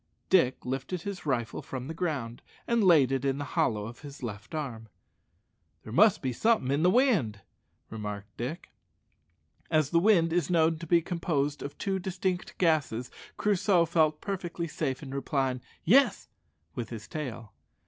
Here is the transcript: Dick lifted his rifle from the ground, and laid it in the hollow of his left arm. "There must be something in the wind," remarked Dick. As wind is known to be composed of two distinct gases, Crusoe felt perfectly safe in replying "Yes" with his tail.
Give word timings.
Dick 0.31 0.65
lifted 0.65 1.03
his 1.03 1.27
rifle 1.27 1.61
from 1.61 1.85
the 1.87 1.93
ground, 1.93 2.41
and 2.65 2.83
laid 2.83 3.11
it 3.11 3.23
in 3.23 3.37
the 3.37 3.43
hollow 3.53 3.85
of 3.85 3.99
his 3.99 4.23
left 4.23 4.55
arm. 4.55 4.89
"There 5.83 5.93
must 5.93 6.23
be 6.23 6.33
something 6.33 6.71
in 6.71 6.81
the 6.81 6.89
wind," 6.89 7.41
remarked 7.91 8.35
Dick. 8.35 8.71
As 9.69 9.91
wind 9.93 10.33
is 10.33 10.49
known 10.49 10.79
to 10.79 10.87
be 10.87 11.03
composed 11.03 11.61
of 11.61 11.77
two 11.77 11.99
distinct 11.99 12.57
gases, 12.57 13.11
Crusoe 13.37 13.85
felt 13.85 14.21
perfectly 14.21 14.67
safe 14.67 15.03
in 15.03 15.13
replying 15.13 15.61
"Yes" 15.83 16.29
with 16.73 16.89
his 16.89 17.07
tail. 17.07 17.53